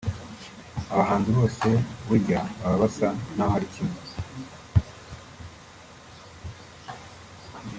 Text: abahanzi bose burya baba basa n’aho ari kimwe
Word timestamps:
abahanzi 0.93 1.29
bose 1.37 1.67
burya 2.07 2.39
baba 2.59 2.77
basa 2.83 3.07
n’aho 3.35 3.53
ari 3.57 3.67
kimwe 3.73 3.99